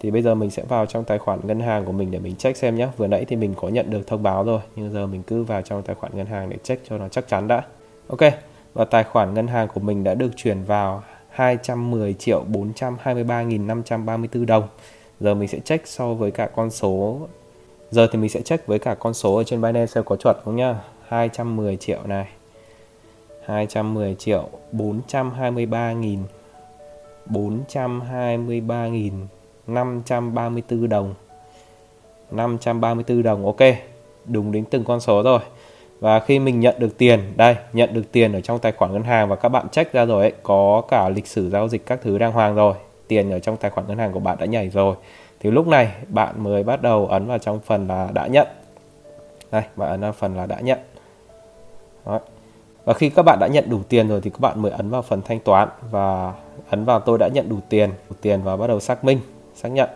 Thì 0.00 0.10
bây 0.10 0.22
giờ 0.22 0.34
mình 0.34 0.50
sẽ 0.50 0.62
vào 0.68 0.86
trong 0.86 1.04
tài 1.04 1.18
khoản 1.18 1.40
ngân 1.42 1.60
hàng 1.60 1.84
của 1.84 1.92
mình 1.92 2.10
để 2.10 2.18
mình 2.18 2.36
check 2.36 2.56
xem 2.56 2.76
nhé 2.76 2.88
vừa 2.96 3.06
nãy 3.06 3.24
thì 3.24 3.36
mình 3.36 3.54
có 3.56 3.68
nhận 3.68 3.90
được 3.90 4.06
thông 4.06 4.22
báo 4.22 4.44
rồi, 4.44 4.60
nhưng 4.76 4.92
giờ 4.92 5.06
mình 5.06 5.22
cứ 5.22 5.44
vào 5.44 5.62
trong 5.62 5.82
tài 5.82 5.96
khoản 5.96 6.16
ngân 6.16 6.26
hàng 6.26 6.50
để 6.50 6.56
check 6.62 6.88
cho 6.88 6.98
nó 6.98 7.08
chắc 7.08 7.28
chắn 7.28 7.48
đã. 7.48 7.62
Ok, 8.08 8.20
và 8.74 8.84
tài 8.84 9.04
khoản 9.04 9.34
ngân 9.34 9.46
hàng 9.46 9.68
của 9.74 9.80
mình 9.80 10.04
đã 10.04 10.14
được 10.14 10.30
chuyển 10.36 10.64
vào 10.64 11.02
210 11.28 12.14
triệu 12.14 12.44
423.534 12.52 14.46
đồng. 14.46 14.68
Giờ 15.20 15.34
mình 15.34 15.48
sẽ 15.48 15.60
check 15.60 15.86
so 15.86 16.14
với 16.14 16.30
cả 16.30 16.46
con 16.46 16.70
số. 16.70 17.18
Giờ 17.90 18.08
thì 18.12 18.18
mình 18.18 18.30
sẽ 18.30 18.40
check 18.40 18.66
với 18.66 18.78
cả 18.78 18.94
con 18.94 19.14
số 19.14 19.36
ở 19.36 19.44
trên 19.44 19.62
Binance 19.62 19.86
xem 19.86 20.04
có 20.04 20.16
chuẩn 20.16 20.36
không 20.44 20.56
nhá. 20.56 20.76
210 21.08 21.76
triệu 21.76 22.00
này. 22.06 22.26
210 23.44 24.14
triệu 24.14 24.48
423.000 24.72 26.18
423.000 27.30 29.10
534 29.66 30.88
đồng. 30.88 31.14
534 32.30 33.22
đồng, 33.22 33.46
ok, 33.46 33.60
đúng 34.24 34.52
đến 34.52 34.64
từng 34.64 34.84
con 34.84 35.00
số 35.00 35.22
rồi. 35.22 35.40
Và 36.00 36.20
khi 36.20 36.38
mình 36.38 36.60
nhận 36.60 36.74
được 36.78 36.98
tiền, 36.98 37.20
đây, 37.36 37.56
nhận 37.72 37.94
được 37.94 38.12
tiền 38.12 38.32
ở 38.32 38.40
trong 38.40 38.58
tài 38.58 38.72
khoản 38.72 38.92
ngân 38.92 39.02
hàng 39.02 39.28
và 39.28 39.36
các 39.36 39.48
bạn 39.48 39.68
check 39.68 39.92
ra 39.92 40.04
rồi 40.04 40.22
ấy, 40.22 40.32
có 40.42 40.82
cả 40.88 41.08
lịch 41.08 41.26
sử 41.26 41.50
giao 41.50 41.68
dịch 41.68 41.86
các 41.86 42.00
thứ 42.02 42.18
đàng 42.18 42.32
hoàng 42.32 42.54
rồi. 42.54 42.74
Tiền 43.08 43.30
ở 43.30 43.38
trong 43.38 43.56
tài 43.56 43.70
khoản 43.70 43.86
ngân 43.86 43.98
hàng 43.98 44.12
của 44.12 44.20
bạn 44.20 44.36
đã 44.40 44.46
nhảy 44.46 44.68
rồi. 44.68 44.96
Thì 45.40 45.50
lúc 45.50 45.66
này, 45.66 45.92
bạn 46.08 46.42
mới 46.42 46.62
bắt 46.62 46.82
đầu 46.82 47.06
ấn 47.06 47.26
vào 47.26 47.38
trong 47.38 47.60
phần 47.60 47.88
là 47.88 48.08
đã 48.14 48.26
nhận. 48.26 48.46
Đây, 49.50 49.62
bạn 49.76 49.90
ấn 49.90 50.00
vào 50.00 50.12
phần 50.12 50.36
là 50.36 50.46
đã 50.46 50.60
nhận. 50.60 50.78
Đó 52.06 52.20
và 52.84 52.94
khi 52.94 53.10
các 53.10 53.22
bạn 53.22 53.38
đã 53.40 53.46
nhận 53.46 53.70
đủ 53.70 53.80
tiền 53.88 54.08
rồi 54.08 54.20
thì 54.20 54.30
các 54.30 54.40
bạn 54.40 54.62
mới 54.62 54.72
ấn 54.72 54.90
vào 54.90 55.02
phần 55.02 55.22
thanh 55.22 55.40
toán. 55.40 55.68
Và 55.90 56.34
ấn 56.70 56.84
vào 56.84 57.00
tôi 57.00 57.18
đã 57.18 57.28
nhận 57.28 57.48
đủ 57.48 57.56
tiền. 57.68 57.90
Đủ 58.10 58.16
tiền 58.20 58.42
và 58.42 58.56
bắt 58.56 58.66
đầu 58.66 58.80
xác 58.80 59.04
minh 59.04 59.20
xác 59.54 59.68
nhận. 59.68 59.88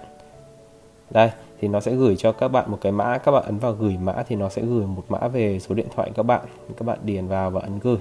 Đây 1.10 1.30
thì 1.60 1.68
nó 1.68 1.80
sẽ 1.80 1.92
gửi 1.92 2.16
cho 2.16 2.32
các 2.32 2.48
bạn 2.48 2.70
một 2.70 2.78
cái 2.80 2.92
mã. 2.92 3.18
Các 3.18 3.32
bạn 3.32 3.44
ấn 3.44 3.58
vào 3.58 3.72
gửi 3.72 3.96
mã 4.02 4.24
thì 4.28 4.36
nó 4.36 4.48
sẽ 4.48 4.62
gửi 4.62 4.86
một 4.86 5.04
mã 5.08 5.28
về 5.28 5.58
số 5.58 5.74
điện 5.74 5.86
thoại 5.96 6.10
các 6.14 6.22
bạn. 6.22 6.40
Các 6.76 6.86
bạn 6.86 6.98
điền 7.02 7.28
vào 7.28 7.50
và 7.50 7.60
ấn 7.60 7.78
gửi. 7.78 7.98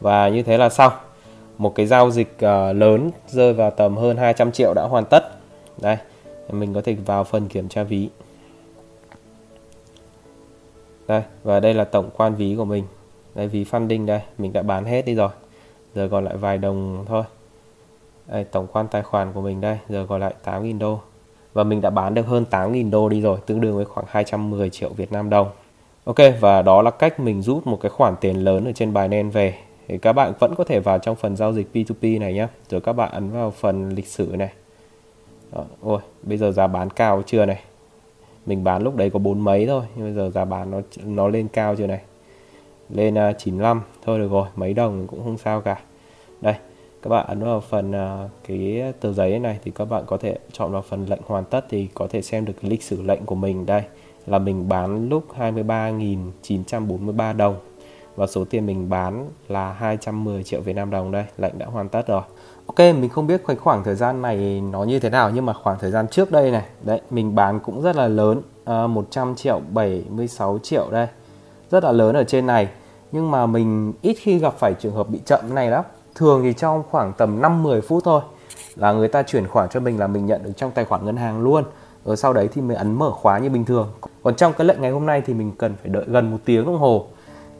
Và 0.00 0.28
như 0.28 0.42
thế 0.42 0.58
là 0.58 0.68
xong. 0.68 0.92
Một 1.58 1.74
cái 1.74 1.86
giao 1.86 2.10
dịch 2.10 2.34
uh, 2.36 2.76
lớn 2.76 3.10
rơi 3.28 3.52
vào 3.52 3.70
tầm 3.70 3.96
hơn 3.96 4.16
200 4.16 4.52
triệu 4.52 4.74
đã 4.74 4.82
hoàn 4.82 5.04
tất. 5.04 5.30
Đây 5.80 5.96
mình 6.50 6.74
có 6.74 6.80
thể 6.80 6.94
vào 6.94 7.24
phần 7.24 7.48
kiểm 7.48 7.68
tra 7.68 7.82
ví. 7.82 8.08
Đây 11.08 11.22
và 11.44 11.60
đây 11.60 11.74
là 11.74 11.84
tổng 11.84 12.10
quan 12.16 12.34
ví 12.34 12.54
của 12.56 12.64
mình 12.64 12.84
đây 13.34 13.48
vì 13.48 13.64
funding 13.64 14.06
đây 14.06 14.20
mình 14.38 14.52
đã 14.52 14.62
bán 14.62 14.84
hết 14.84 15.06
đi 15.06 15.14
rồi. 15.14 15.30
Giờ 15.94 16.08
còn 16.10 16.24
lại 16.24 16.36
vài 16.36 16.58
đồng 16.58 17.04
thôi. 17.06 17.22
Đây, 18.26 18.44
tổng 18.44 18.66
quan 18.72 18.88
tài 18.88 19.02
khoản 19.02 19.32
của 19.32 19.40
mình 19.40 19.60
đây 19.60 19.78
giờ 19.88 20.06
còn 20.08 20.20
lại 20.20 20.34
8.000 20.44 20.78
đô. 20.78 21.00
Và 21.52 21.64
mình 21.64 21.80
đã 21.80 21.90
bán 21.90 22.14
được 22.14 22.26
hơn 22.26 22.44
8.000 22.50 22.90
đô 22.90 23.08
đi 23.08 23.20
rồi 23.20 23.38
tương 23.46 23.60
đương 23.60 23.76
với 23.76 23.84
khoảng 23.84 24.06
210 24.08 24.70
triệu 24.70 24.88
Việt 24.88 25.12
Nam 25.12 25.30
đồng. 25.30 25.48
Ok 26.04 26.16
và 26.40 26.62
đó 26.62 26.82
là 26.82 26.90
cách 26.90 27.20
mình 27.20 27.42
rút 27.42 27.66
một 27.66 27.78
cái 27.80 27.90
khoản 27.90 28.14
tiền 28.20 28.36
lớn 28.36 28.64
ở 28.64 28.72
trên 28.72 28.92
bài 28.92 29.08
Binance 29.08 29.30
về. 29.30 29.54
Thì 29.88 29.98
các 29.98 30.12
bạn 30.12 30.32
vẫn 30.38 30.54
có 30.54 30.64
thể 30.64 30.80
vào 30.80 30.98
trong 30.98 31.16
phần 31.16 31.36
giao 31.36 31.52
dịch 31.52 31.66
P2P 31.74 32.20
này 32.20 32.34
nhé 32.34 32.46
rồi 32.68 32.80
các 32.80 32.92
bạn 32.92 33.10
ấn 33.12 33.30
vào 33.30 33.50
phần 33.50 33.90
lịch 33.90 34.06
sử 34.06 34.34
này. 34.38 34.52
Đó, 35.52 35.64
ôi 35.82 36.00
bây 36.22 36.38
giờ 36.38 36.52
giá 36.52 36.66
bán 36.66 36.90
cao 36.90 37.22
chưa 37.26 37.46
này? 37.46 37.60
Mình 38.46 38.64
bán 38.64 38.82
lúc 38.82 38.96
đấy 38.96 39.10
có 39.10 39.18
bốn 39.18 39.40
mấy 39.40 39.66
thôi 39.66 39.82
nhưng 39.96 40.04
bây 40.04 40.14
giờ 40.14 40.30
giá 40.30 40.44
bán 40.44 40.70
nó 40.70 40.80
nó 41.04 41.28
lên 41.28 41.48
cao 41.48 41.76
chưa 41.76 41.86
này? 41.86 42.00
Lên 42.90 43.18
à, 43.18 43.32
95 43.32 43.82
thôi 44.04 44.18
được 44.18 44.30
rồi 44.30 44.48
mấy 44.56 44.74
đồng 44.74 45.06
cũng 45.06 45.24
không 45.24 45.38
sao 45.38 45.60
cả. 45.60 45.80
Đây 46.40 46.54
các 47.02 47.08
bạn 47.08 47.26
ấn 47.26 47.40
vào 47.40 47.60
phần 47.60 47.92
à, 47.92 48.28
cái 48.48 48.82
tờ 49.00 49.12
giấy 49.12 49.38
này 49.38 49.58
thì 49.64 49.70
các 49.70 49.84
bạn 49.84 50.04
có 50.06 50.16
thể 50.16 50.38
chọn 50.52 50.72
vào 50.72 50.82
phần 50.82 51.06
lệnh 51.06 51.20
hoàn 51.26 51.44
tất 51.44 51.64
thì 51.70 51.88
có 51.94 52.06
thể 52.10 52.22
xem 52.22 52.44
được 52.44 52.64
lịch 52.64 52.82
sử 52.82 53.02
lệnh 53.02 53.24
của 53.24 53.34
mình. 53.34 53.66
Đây 53.66 53.82
là 54.26 54.38
mình 54.38 54.68
bán 54.68 55.08
lúc 55.08 55.24
23.943 55.38 57.36
đồng 57.36 57.56
và 58.16 58.26
số 58.26 58.44
tiền 58.44 58.66
mình 58.66 58.90
bán 58.90 59.30
là 59.48 59.72
210 59.72 60.42
triệu 60.44 60.60
Việt 60.60 60.76
Nam 60.76 60.90
đồng. 60.90 61.12
Đây 61.12 61.24
lệnh 61.38 61.58
đã 61.58 61.66
hoàn 61.66 61.88
tất 61.88 62.06
rồi. 62.06 62.22
Ok 62.66 62.78
mình 62.78 63.08
không 63.08 63.26
biết 63.26 63.42
khoảng 63.60 63.84
thời 63.84 63.94
gian 63.94 64.22
này 64.22 64.60
nó 64.60 64.84
như 64.84 64.98
thế 64.98 65.10
nào 65.10 65.30
nhưng 65.34 65.46
mà 65.46 65.52
khoảng 65.52 65.78
thời 65.78 65.90
gian 65.90 66.08
trước 66.08 66.30
đây 66.30 66.50
này 66.50 66.64
đấy 66.82 67.00
mình 67.10 67.34
bán 67.34 67.60
cũng 67.60 67.82
rất 67.82 67.96
là 67.96 68.08
lớn 68.08 68.42
à, 68.64 68.86
100 68.86 69.34
triệu 69.34 69.60
76 69.72 70.58
triệu 70.62 70.90
đây 70.90 71.06
rất 71.70 71.84
là 71.84 71.92
lớn 71.92 72.16
ở 72.16 72.24
trên 72.24 72.46
này. 72.46 72.68
Nhưng 73.12 73.30
mà 73.30 73.46
mình 73.46 73.92
ít 74.02 74.16
khi 74.20 74.38
gặp 74.38 74.54
phải 74.58 74.74
trường 74.74 74.94
hợp 74.94 75.08
bị 75.08 75.20
chậm 75.24 75.54
này 75.54 75.70
lắm. 75.70 75.84
Thường 76.14 76.42
thì 76.42 76.52
trong 76.52 76.82
khoảng 76.90 77.12
tầm 77.12 77.42
5-10 77.42 77.80
phút 77.80 78.04
thôi 78.04 78.20
là 78.76 78.92
người 78.92 79.08
ta 79.08 79.22
chuyển 79.22 79.46
khoản 79.46 79.68
cho 79.68 79.80
mình 79.80 79.98
là 79.98 80.06
mình 80.06 80.26
nhận 80.26 80.42
được 80.44 80.52
trong 80.56 80.70
tài 80.70 80.84
khoản 80.84 81.04
ngân 81.04 81.16
hàng 81.16 81.40
luôn. 81.40 81.64
Rồi 82.04 82.16
sau 82.16 82.32
đấy 82.32 82.48
thì 82.52 82.60
mới 82.60 82.76
ấn 82.76 82.92
mở 82.94 83.10
khóa 83.10 83.38
như 83.38 83.50
bình 83.50 83.64
thường. 83.64 83.92
Còn 84.22 84.34
trong 84.34 84.52
cái 84.52 84.66
lệnh 84.66 84.80
ngày 84.80 84.90
hôm 84.90 85.06
nay 85.06 85.22
thì 85.26 85.34
mình 85.34 85.52
cần 85.58 85.74
phải 85.82 85.88
đợi 85.88 86.04
gần 86.06 86.30
một 86.30 86.38
tiếng 86.44 86.66
đồng 86.66 86.78
hồ 86.78 87.06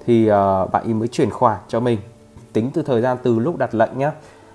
thì 0.06 0.30
uh, 0.30 0.72
bạn 0.72 0.84
ý 0.84 0.94
mới 0.94 1.08
chuyển 1.08 1.30
khoản 1.30 1.58
cho 1.68 1.80
mình. 1.80 1.98
Tính 2.52 2.70
từ 2.74 2.82
thời 2.82 3.00
gian 3.00 3.16
từ 3.22 3.38
lúc 3.38 3.56
đặt 3.56 3.74
lệnh 3.74 3.98
nhá 3.98 4.12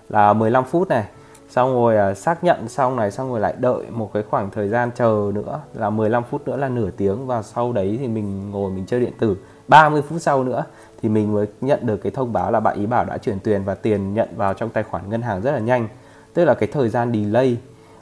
là 0.09 0.33
15 0.33 0.63
phút 0.63 0.87
này 0.87 1.05
xong 1.53 1.73
rồi 1.73 1.97
à, 1.97 2.13
xác 2.13 2.43
nhận 2.43 2.69
xong 2.69 2.95
này 2.95 3.11
xong 3.11 3.29
rồi 3.29 3.39
lại 3.39 3.53
đợi 3.59 3.83
một 3.91 4.13
cái 4.13 4.23
khoảng 4.29 4.51
thời 4.51 4.69
gian 4.69 4.91
chờ 4.95 5.31
nữa 5.33 5.59
là 5.73 5.89
15 5.89 6.23
phút 6.23 6.47
nữa 6.47 6.57
là 6.57 6.69
nửa 6.69 6.89
tiếng. 6.97 7.27
Và 7.27 7.41
sau 7.41 7.73
đấy 7.73 7.97
thì 8.01 8.07
mình 8.07 8.51
ngồi 8.51 8.71
mình 8.71 8.85
chơi 8.85 8.99
điện 8.99 9.13
tử. 9.19 9.37
30 9.67 10.01
phút 10.01 10.21
sau 10.21 10.43
nữa 10.43 10.63
thì 11.01 11.09
mình 11.09 11.33
mới 11.33 11.47
nhận 11.61 11.79
được 11.85 11.97
cái 11.97 12.11
thông 12.11 12.33
báo 12.33 12.51
là 12.51 12.59
bạn 12.59 12.79
ý 12.79 12.85
bảo 12.85 13.05
đã 13.05 13.17
chuyển 13.17 13.39
tiền 13.39 13.63
và 13.63 13.75
tiền 13.75 14.13
nhận 14.13 14.29
vào 14.35 14.53
trong 14.53 14.69
tài 14.69 14.83
khoản 14.83 15.09
ngân 15.09 15.21
hàng 15.21 15.41
rất 15.41 15.51
là 15.51 15.59
nhanh. 15.59 15.87
Tức 16.33 16.45
là 16.45 16.53
cái 16.53 16.69
thời 16.71 16.89
gian 16.89 17.13
delay 17.13 17.57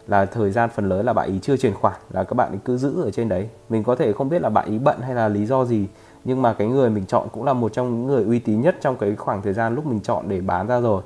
là 0.07 0.25
thời 0.25 0.51
gian 0.51 0.69
phần 0.75 0.89
lớn 0.89 1.05
là 1.05 1.13
bạn 1.13 1.29
ý 1.29 1.39
chưa 1.41 1.57
chuyển 1.57 1.73
khoản 1.73 1.95
là 2.09 2.23
các 2.23 2.33
bạn 2.33 2.51
ấy 2.51 2.59
cứ 2.65 2.77
giữ 2.77 3.01
ở 3.03 3.11
trên 3.11 3.29
đấy. 3.29 3.49
Mình 3.69 3.83
có 3.83 3.95
thể 3.95 4.13
không 4.13 4.29
biết 4.29 4.41
là 4.41 4.49
bạn 4.49 4.69
ý 4.69 4.79
bận 4.79 5.01
hay 5.01 5.15
là 5.15 5.27
lý 5.27 5.45
do 5.45 5.65
gì 5.65 5.87
nhưng 6.23 6.41
mà 6.41 6.53
cái 6.53 6.67
người 6.67 6.89
mình 6.89 7.05
chọn 7.05 7.27
cũng 7.31 7.43
là 7.43 7.53
một 7.53 7.73
trong 7.73 7.89
những 7.89 8.07
người 8.07 8.23
uy 8.23 8.39
tín 8.39 8.61
nhất 8.61 8.75
trong 8.81 8.95
cái 8.95 9.15
khoảng 9.15 9.41
thời 9.41 9.53
gian 9.53 9.75
lúc 9.75 9.85
mình 9.85 9.99
chọn 9.99 10.25
để 10.27 10.41
bán 10.41 10.67
ra 10.67 10.79
rồi 10.79 11.01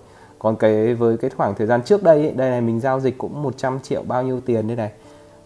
còn 0.45 0.55
cái 0.55 0.93
với 0.93 1.17
cái 1.17 1.29
khoảng 1.37 1.55
thời 1.55 1.67
gian 1.67 1.83
trước 1.83 2.03
đây 2.03 2.21
ấy, 2.21 2.31
đây 2.31 2.49
này 2.49 2.61
mình 2.61 2.79
giao 2.79 2.99
dịch 2.99 3.17
cũng 3.17 3.43
100 3.43 3.79
triệu 3.79 4.03
bao 4.07 4.23
nhiêu 4.23 4.41
tiền 4.45 4.67
đây 4.67 4.77
này? 4.77 4.91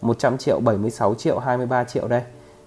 100 0.02 0.38
triệu 0.38 0.60
76 0.60 1.16
triệu 1.16 1.40
23 1.40 1.84
triệu 1.84 2.08
đây. 2.08 2.22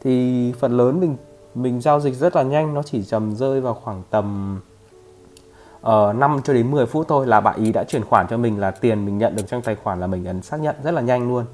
Thì 0.05 0.53
phần 0.59 0.77
lớn 0.77 1.01
mình 1.01 1.17
mình 1.55 1.81
giao 1.81 2.01
dịch 2.01 2.15
rất 2.15 2.37
là 2.37 2.43
nhanh 2.43 2.75
nó 2.75 2.83
chỉ 2.83 3.03
tầm 3.11 3.37
rơi 3.37 3.61
vào 3.61 3.75
khoảng 3.75 4.03
tầm 4.11 4.61
ờ, 5.81 6.09
uh, 6.11 6.17
5 6.17 6.41
cho 6.45 6.53
đến 6.53 6.71
10 6.71 6.87
phút 6.87 7.09
thôi 7.09 7.27
là 7.27 7.41
bạn 7.41 7.65
ý 7.65 7.73
đã 7.73 7.85
chuyển 7.85 8.05
khoản 8.05 8.27
cho 8.31 8.37
mình 8.37 8.61
là 8.61 8.71
tiền 8.71 9.07
mình 9.07 9.19
nhận 9.19 9.37
được 9.37 9.45
trong 9.49 9.63
tài 9.63 9.75
khoản 9.75 10.01
là 10.01 10.07
mình 10.07 10.25
ấn 10.25 10.43
xác 10.43 10.61
nhận 10.61 10.77
rất 10.85 10.91
là 10.91 11.01
nhanh 11.01 11.29
luôn. 11.29 11.45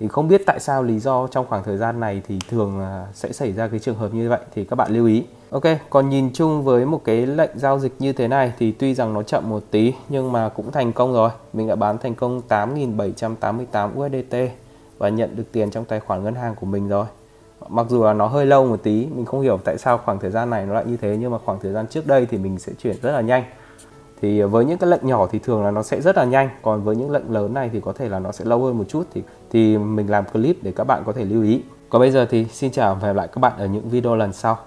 Thì 0.00 0.08
không 0.08 0.28
biết 0.28 0.42
tại 0.46 0.60
sao 0.60 0.82
lý 0.82 0.98
do 0.98 1.26
trong 1.26 1.46
khoảng 1.46 1.64
thời 1.64 1.76
gian 1.76 2.00
này 2.00 2.22
thì 2.28 2.38
thường 2.48 2.80
ờ, 2.80 3.06
sẽ 3.14 3.32
xảy 3.32 3.52
ra 3.52 3.68
cái 3.68 3.78
trường 3.78 3.96
hợp 3.96 4.14
như 4.14 4.28
vậy 4.28 4.40
thì 4.54 4.64
các 4.64 4.76
bạn 4.76 4.92
lưu 4.92 5.06
ý. 5.06 5.24
Ok, 5.52 5.62
còn 5.90 6.08
nhìn 6.08 6.30
chung 6.32 6.64
với 6.64 6.86
một 6.86 7.04
cái 7.04 7.26
lệnh 7.26 7.50
giao 7.54 7.78
dịch 7.78 7.92
như 7.98 8.12
thế 8.12 8.28
này 8.28 8.52
thì 8.58 8.72
tuy 8.72 8.94
rằng 8.94 9.14
nó 9.14 9.22
chậm 9.22 9.50
một 9.50 9.62
tí 9.70 9.94
nhưng 10.08 10.32
mà 10.32 10.48
cũng 10.48 10.72
thành 10.72 10.92
công 10.92 11.12
rồi. 11.12 11.30
Mình 11.52 11.68
đã 11.68 11.76
bán 11.76 11.98
thành 11.98 12.14
công 12.14 12.42
8.788 12.48 13.90
USDT 13.98 14.36
và 14.98 15.08
nhận 15.08 15.36
được 15.36 15.52
tiền 15.52 15.70
trong 15.70 15.84
tài 15.84 16.00
khoản 16.00 16.24
ngân 16.24 16.34
hàng 16.34 16.54
của 16.54 16.66
mình 16.66 16.88
rồi. 16.88 17.06
Mặc 17.68 17.86
dù 17.88 18.04
là 18.04 18.12
nó 18.12 18.26
hơi 18.26 18.46
lâu 18.46 18.66
một 18.66 18.82
tí, 18.82 19.06
mình 19.14 19.24
không 19.24 19.40
hiểu 19.40 19.58
tại 19.64 19.78
sao 19.78 19.98
khoảng 19.98 20.18
thời 20.18 20.30
gian 20.30 20.50
này 20.50 20.66
nó 20.66 20.74
lại 20.74 20.84
như 20.86 20.96
thế 20.96 21.16
nhưng 21.20 21.30
mà 21.30 21.38
khoảng 21.44 21.58
thời 21.62 21.72
gian 21.72 21.86
trước 21.86 22.06
đây 22.06 22.26
thì 22.30 22.38
mình 22.38 22.58
sẽ 22.58 22.72
chuyển 22.82 22.96
rất 23.02 23.12
là 23.12 23.20
nhanh 23.20 23.44
thì 24.22 24.42
với 24.42 24.64
những 24.64 24.78
cái 24.78 24.90
lệnh 24.90 25.06
nhỏ 25.06 25.26
thì 25.26 25.38
thường 25.38 25.64
là 25.64 25.70
nó 25.70 25.82
sẽ 25.82 26.00
rất 26.00 26.16
là 26.16 26.24
nhanh 26.24 26.48
còn 26.62 26.82
với 26.82 26.96
những 26.96 27.10
lệnh 27.10 27.30
lớn 27.30 27.54
này 27.54 27.70
thì 27.72 27.80
có 27.80 27.92
thể 27.92 28.08
là 28.08 28.18
nó 28.18 28.32
sẽ 28.32 28.44
lâu 28.44 28.64
hơn 28.64 28.78
một 28.78 28.84
chút 28.88 29.06
thì 29.14 29.22
thì 29.50 29.78
mình 29.78 30.10
làm 30.10 30.24
clip 30.24 30.56
để 30.62 30.72
các 30.76 30.84
bạn 30.84 31.02
có 31.06 31.12
thể 31.12 31.24
lưu 31.24 31.42
ý 31.42 31.62
còn 31.88 32.00
bây 32.00 32.10
giờ 32.10 32.26
thì 32.30 32.44
xin 32.44 32.70
chào 32.70 32.94
và 32.94 33.00
hẹn 33.00 33.16
gặp 33.16 33.20
lại 33.20 33.28
các 33.32 33.38
bạn 33.38 33.52
ở 33.58 33.66
những 33.66 33.88
video 33.88 34.16
lần 34.16 34.32
sau 34.32 34.58